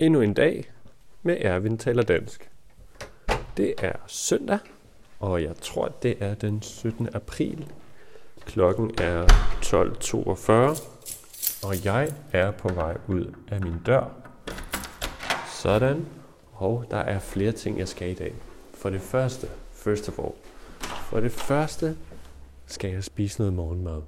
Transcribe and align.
Endnu 0.00 0.20
en 0.20 0.34
dag 0.34 0.70
med 1.22 1.36
Erwin 1.40 1.78
taler 1.78 2.02
dansk. 2.02 2.50
Det 3.56 3.74
er 3.78 3.92
søndag, 4.06 4.58
og 5.18 5.42
jeg 5.42 5.56
tror, 5.56 5.88
det 5.88 6.16
er 6.20 6.34
den 6.34 6.62
17. 6.62 7.08
april. 7.14 7.72
Klokken 8.44 8.90
er 8.98 9.26
12.42, 9.62 10.52
og 11.66 11.84
jeg 11.84 12.12
er 12.32 12.50
på 12.50 12.68
vej 12.68 12.96
ud 13.08 13.34
af 13.48 13.60
min 13.60 13.74
dør. 13.86 14.04
Sådan. 15.62 16.06
Og 16.52 16.84
der 16.90 16.98
er 16.98 17.18
flere 17.18 17.52
ting, 17.52 17.78
jeg 17.78 17.88
skal 17.88 18.10
i 18.10 18.14
dag. 18.14 18.34
For 18.74 18.90
det 18.90 19.00
første, 19.00 19.46
first 19.72 20.08
of 20.08 20.18
all, 20.18 20.34
for 20.80 21.20
det 21.20 21.32
første 21.32 21.96
skal 22.66 22.90
jeg 22.90 23.04
spise 23.04 23.38
noget 23.38 23.54
morgenmad. 23.54 24.02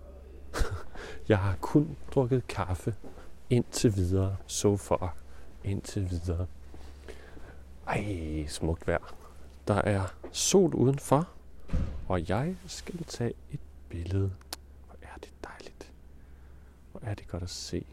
jeg 1.29 1.39
har 1.39 1.57
kun 1.61 1.97
drukket 2.15 2.47
kaffe 2.49 2.95
indtil 3.51 3.97
videre, 3.97 4.37
so 4.47 4.77
far, 4.77 5.17
indtil 5.65 6.11
videre. 6.11 6.47
Ej, 7.87 8.47
smukt 8.49 8.87
vejr. 8.87 9.15
Der 9.69 9.75
er 9.75 10.15
sol 10.33 10.75
udenfor, 10.75 11.29
og 12.09 12.29
jeg 12.29 12.57
skal 12.67 13.05
tage 13.05 13.33
et 13.53 13.61
billede. 13.89 14.33
Hvor 14.87 14.97
er 15.03 15.19
det 15.21 15.31
dejligt. 15.45 15.91
Hvor 16.93 17.01
er 17.05 17.15
det 17.15 17.29
godt 17.29 17.43
at 17.43 17.51
se. 17.51 17.85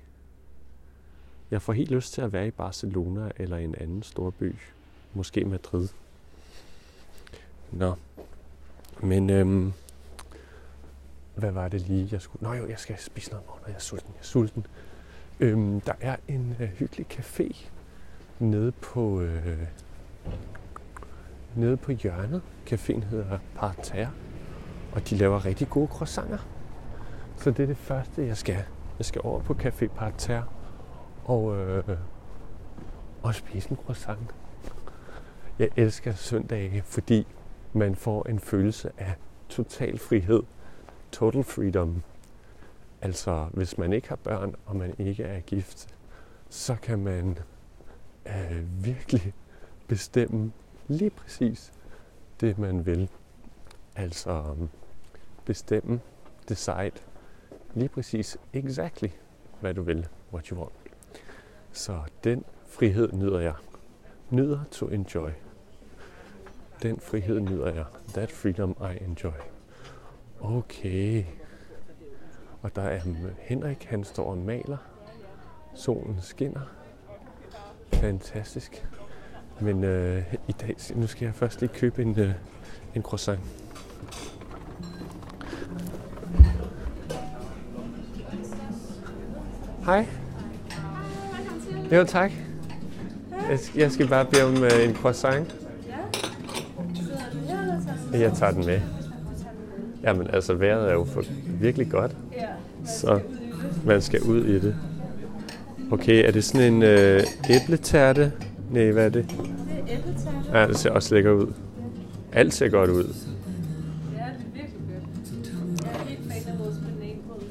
Jeg 1.52 1.62
får 1.62 1.74
helt 1.74 1.92
lyst 1.92 2.14
til 2.14 2.22
at 2.22 2.34
være 2.34 2.48
i 2.48 2.52
Barcelona 2.52 3.32
eller 3.38 3.58
en 3.58 3.76
anden 3.76 4.04
stor 4.04 4.30
by. 4.30 4.56
Måske 5.14 5.46
Madrid. 5.46 5.88
Nå. 7.72 7.96
Men 9.04 9.30
øhm, 9.30 9.74
hvad 11.36 11.52
var 11.52 11.68
det 11.68 11.82
lige, 11.82 12.08
jeg 12.12 12.22
skulle... 12.22 12.48
Nå 12.48 12.54
jo, 12.54 12.68
jeg 12.68 12.80
skal 12.80 12.98
spise 13.00 13.30
noget 13.30 13.46
morgen, 13.48 13.64
jeg 13.68 13.76
er 13.76 13.80
sulten. 13.80 14.14
Jeg 14.14 14.20
er 14.20 14.24
sulten. 14.24 14.66
Øhm, 15.40 15.82
der 15.82 15.94
er 16.02 16.16
en 16.28 16.56
øh, 16.60 16.68
hyggelig 16.68 17.06
café 17.14 17.66
nede 18.40 18.72
på, 18.72 19.22
øh, 19.22 19.58
nede 21.56 21.78
på 21.78 21.92
hjørnet. 21.92 22.42
Caféen 22.70 23.06
hedder 23.06 23.40
Parterre, 23.56 24.12
og 24.92 25.10
de 25.10 25.16
laver 25.16 25.46
rigtig 25.46 25.70
gode 25.70 25.88
croissanter. 25.88 26.48
Så 27.38 27.52
det 27.52 27.64
er 27.64 27.68
det 27.68 27.78
første, 27.78 28.28
jeg 28.28 28.38
skal. 28.38 28.64
Jeg 28.98 29.06
skal 29.06 29.22
over 29.24 29.40
på 29.40 29.54
Café 29.54 29.88
Parterre 29.88 30.44
og, 31.26 31.58
øh, 31.58 31.84
og 33.24 33.36
spise 33.36 33.72
en 33.72 33.78
croissant. 33.86 34.36
Jeg 35.60 35.70
elsker 35.76 36.14
søndage, 36.14 36.82
fordi 36.86 37.28
man 37.74 37.96
får 37.96 38.30
en 38.30 38.40
følelse 38.40 38.92
af 38.98 39.16
total 39.50 39.98
frihed. 39.98 40.44
Total 41.12 41.44
freedom. 41.44 42.04
Altså, 43.02 43.48
hvis 43.54 43.78
man 43.78 43.94
ikke 43.94 44.10
har 44.10 44.16
børn, 44.16 44.56
og 44.66 44.76
man 44.76 44.96
ikke 44.98 45.24
er 45.24 45.40
gift, 45.40 45.96
så 46.50 46.76
kan 46.82 47.00
man 47.00 47.38
øh, 48.28 48.86
virkelig 48.86 49.34
bestemme 49.88 50.52
lige 50.88 51.10
præcis 51.10 51.74
det, 52.42 52.58
man 52.58 52.86
vil. 52.86 53.10
Altså, 53.96 54.44
um, 54.52 54.70
bestemme, 55.46 56.00
decide 56.50 56.92
lige 57.74 57.90
præcis 57.90 58.38
exactly, 58.54 59.10
hvad 59.62 59.74
du 59.74 59.82
vil, 59.82 60.08
what 60.34 60.48
you 60.48 60.58
want. 60.58 60.74
Så 61.72 62.02
den 62.24 62.44
frihed 62.68 63.14
nyder 63.14 63.40
jeg. 63.40 63.56
Nyder 64.30 64.60
to 64.72 64.88
enjoy. 64.88 65.30
Den 66.82 67.00
frihed 67.00 67.40
nyder 67.40 67.74
jeg. 67.74 67.86
That 68.14 68.32
freedom 68.32 68.78
I 68.82 69.04
enjoy. 69.04 69.40
Okay. 70.42 71.24
Og 72.62 72.76
der 72.76 72.82
er 72.82 73.00
Henrik, 73.40 73.88
han 73.90 74.04
står 74.04 74.32
og 74.32 74.38
maler. 74.38 74.78
Solen 75.76 76.18
skinner. 76.22 76.62
Fantastisk. 77.94 78.86
Men 79.62 79.84
øh, 79.84 80.34
i 80.48 80.52
dag, 80.52 80.76
nu 80.96 81.08
skal 81.08 81.26
jeg 81.26 81.36
først 81.36 81.62
lige 81.62 81.74
købe 81.74 82.02
en, 82.02 82.20
øh, 82.20 82.32
en 82.96 83.02
croissant. 83.02 83.40
Hej. 89.86 90.08
Jo, 91.92 92.04
tak. 92.04 92.32
Jeg 93.76 93.92
skal, 93.92 94.08
bare 94.08 94.26
bede 94.26 94.44
om 94.44 94.64
øh, 94.64 94.90
en 94.90 94.96
croissant. 94.96 95.56
Jeg 98.14 98.34
tager 98.34 98.52
den 98.52 98.66
med. 98.66 98.82
Jamen 100.04 100.28
altså, 100.28 100.54
vejret 100.54 100.90
er 100.90 100.94
jo 100.94 101.04
for 101.04 101.24
virkelig 101.46 101.92
godt. 101.92 102.16
Så 102.86 103.20
man 103.86 104.02
skal 104.02 104.22
ud 104.22 104.46
i 104.46 104.60
det. 104.60 104.76
Okay, 105.92 106.28
er 106.28 106.32
det 106.32 106.44
sådan 106.44 106.74
en 106.74 106.84
øh, 106.84 107.24
æbletærte? 107.50 108.32
Nej, 108.72 108.92
hvad 108.92 109.06
er 109.06 109.10
det? 109.10 109.26
Det 109.30 109.94
er 109.94 110.00
æbletærte. 110.00 110.60
Ja, 110.60 110.68
det 110.68 110.78
ser 110.78 110.92
også 110.92 111.16
lækker 111.16 111.32
ud. 111.32 111.54
Alt 112.34 112.54
ser 112.54 112.70
godt 112.70 112.90
ud. 112.90 113.04
Er 113.04 114.26
er 114.26 114.34
bananbrød. 116.30 117.44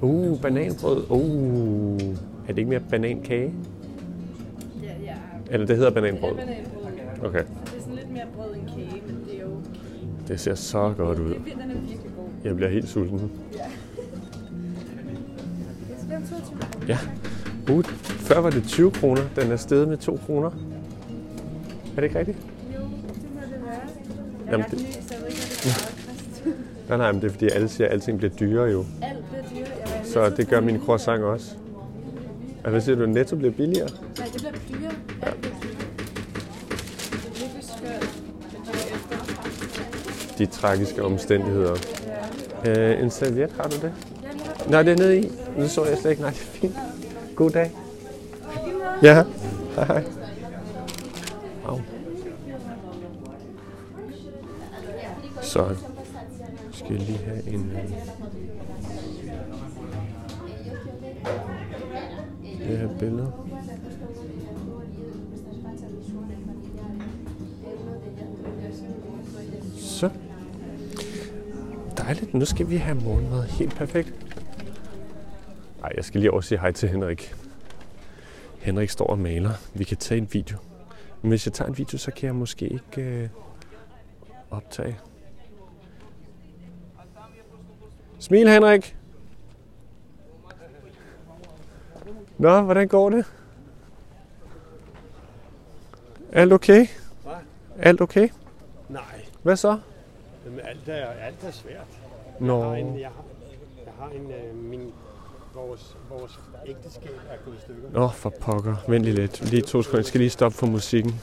Uh, 0.00 0.40
bananbrød. 0.40 1.04
Uh, 1.10 2.00
er 2.48 2.48
det 2.48 2.58
ikke 2.58 2.70
mere 2.70 2.80
banankage? 2.90 3.54
Ja, 4.82 4.88
ja. 5.04 5.14
Eller 5.50 5.66
det 5.66 5.76
hedder 5.76 5.90
Det 5.90 5.98
er 5.98 6.02
bananbrød? 6.02 6.34
bananbrød. 6.34 7.28
Okay. 7.28 7.38
Det 7.38 7.76
er 7.76 7.80
sådan 7.80 7.94
lidt 7.94 8.12
mere 8.12 8.24
brød 8.36 8.54
end 8.54 8.66
kage, 8.68 9.02
men 9.06 9.16
det 9.26 9.36
er 9.36 9.40
jo 9.42 9.46
okay. 9.46 10.28
Det 10.28 10.40
ser 10.40 10.54
så 10.54 10.94
godt 10.96 11.18
ud. 11.18 11.28
Det 11.28 11.38
den 11.44 11.60
er 11.60 11.66
virkelig 11.66 12.12
god. 12.16 12.24
Jeg 12.44 12.56
bliver 12.56 12.70
helt 12.70 12.88
sulten. 12.88 13.30
Ja. 13.54 13.58
Ja. 16.88 16.98
Uh, 17.70 17.84
før 18.00 18.40
var 18.40 18.50
det 18.50 18.64
20 18.64 18.90
kroner. 18.90 19.22
Den 19.36 19.52
er 19.52 19.56
steget 19.56 19.88
med 19.88 19.96
2 19.96 20.18
kroner. 20.26 20.50
Er 20.50 20.52
det 21.96 22.04
ikke 22.04 22.18
rigtigt? 22.18 22.38
Jo, 22.74 22.80
det 22.80 22.88
må 23.34 23.40
det 23.40 23.50
være. 23.66 23.74
Jeg 24.46 24.46
er 24.46 24.50
Jamen, 24.52 24.66
det- 24.70 24.78
ny, 24.78 24.92
så 25.08 25.14
jeg 25.14 25.22
ved 25.22 25.28
ikke. 25.28 26.58
Nej, 26.88 26.98
nej, 26.98 27.12
men 27.12 27.20
det 27.20 27.26
er 27.28 27.32
fordi 27.32 27.48
alle 27.48 27.68
siger, 27.68 27.86
at 27.86 27.92
alting 27.92 28.18
bliver 28.18 28.34
dyrere 28.34 28.70
jo. 28.70 28.84
Alt 29.02 29.18
bliver 29.30 29.42
dyrere. 29.54 29.78
Jeg 29.96 30.00
Så 30.04 30.30
det 30.36 30.48
gør 30.48 30.60
min 30.60 30.80
croissant 30.80 31.22
også. 31.22 31.46
Og 32.64 32.70
hvad 32.70 32.80
siger 32.80 32.96
du, 32.96 33.06
netto 33.06 33.36
bliver 33.36 33.52
billigere? 33.52 33.88
Nej, 34.18 34.26
det 34.32 34.40
bliver 34.40 34.80
dyrere. 34.80 34.92
Er 35.22 35.26
er 35.26 35.32
efter. 38.94 40.38
De 40.38 40.46
tragiske 40.46 41.02
omstændigheder. 41.04 41.76
Ja. 42.64 42.94
Øh, 42.94 43.02
en 43.02 43.10
serviet, 43.10 43.50
har 43.56 43.64
du 43.68 43.76
det? 43.76 43.92
Ja, 44.22 44.70
Nej, 44.70 44.82
det 44.82 44.92
er 44.92 44.96
nede 44.96 45.18
i. 45.18 45.30
Nu 45.58 45.68
så 45.68 45.84
jeg 45.84 45.98
slet 45.98 46.10
ikke. 46.10 46.22
Nej, 46.22 46.30
det 46.30 46.40
er 46.40 46.44
fint. 46.44 46.74
God 47.36 47.50
dag. 47.50 47.70
Ja. 49.02 49.24
Hej, 49.76 49.84
hej. 49.84 50.04
Au. 51.66 51.80
Så 55.42 55.76
skal 56.72 56.92
jeg 56.96 57.00
lige 57.00 57.18
have 57.18 57.48
en... 57.48 57.70
øh, 57.70 57.90
Det 62.68 62.78
her 62.78 62.88
billede. 62.98 63.32
Så. 69.76 70.10
Dejligt. 71.98 72.34
Nu 72.34 72.44
skal 72.44 72.70
vi 72.70 72.76
have 72.76 72.96
morgenmad. 73.04 73.42
Helt 73.42 73.74
perfekt. 73.74 74.14
Nej, 75.84 75.92
jeg 75.96 76.04
skal 76.04 76.20
lige 76.20 76.30
over 76.30 76.40
sige 76.40 76.58
hej 76.58 76.72
til 76.72 76.88
Henrik. 76.88 77.34
Henrik 78.58 78.90
står 78.90 79.06
og 79.06 79.18
maler. 79.18 79.50
Vi 79.74 79.84
kan 79.84 79.96
tage 79.96 80.18
en 80.18 80.28
video. 80.32 80.58
Men 81.22 81.28
hvis 81.28 81.46
jeg 81.46 81.52
tager 81.52 81.68
en 81.68 81.78
video, 81.78 81.98
så 81.98 82.10
kan 82.10 82.26
jeg 82.26 82.34
måske 82.34 82.68
ikke 82.68 83.02
øh, 83.02 83.28
optage. 84.50 84.98
Smil, 88.18 88.48
Henrik! 88.48 88.96
Nå, 92.38 92.60
hvordan 92.60 92.88
går 92.88 93.10
det? 93.10 93.26
Alt 96.32 96.52
okay? 96.52 96.86
Hvad? 97.22 97.34
Alt 97.78 98.00
okay? 98.00 98.28
Nej, 98.88 99.24
Hvad 99.42 99.56
så? 99.56 99.78
Jamen, 100.44 100.60
alt, 100.60 100.88
er, 100.88 101.06
alt 101.06 101.44
er 101.44 101.50
svært. 101.50 101.86
Nå, 102.40 102.58
Jeg 102.58 102.68
har 102.68 102.76
en, 102.76 103.00
jeg 103.00 103.08
har, 103.08 103.24
jeg 103.84 103.92
har 103.98 104.10
en 104.10 104.30
øh, 104.30 104.56
min, 104.56 104.92
vores, 105.54 105.96
vores 106.10 106.40
ægteskab 106.66 107.10
er 107.30 107.36
gået 107.44 107.56
i 107.56 107.60
stykker. 107.60 107.88
Nå 107.92 108.08
for 108.08 108.32
pokker. 108.40 108.76
Vent 108.88 109.04
lige 109.04 109.14
lidt. 109.14 109.50
Lige 109.50 109.62
to 109.62 109.82
sekunder. 109.82 109.98
Jeg 109.98 110.04
skal 110.04 110.20
lige 110.20 110.30
stoppe 110.30 110.58
for 110.58 110.66
musikken. 110.66 111.20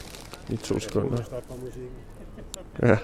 Lige 0.47 0.59
to 0.59 0.79
sekunder. 0.79 1.23
Ja. 2.81 2.97